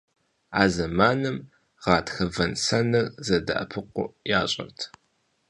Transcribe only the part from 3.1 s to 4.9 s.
зэдэӀэпыкъуу ящӀэрт.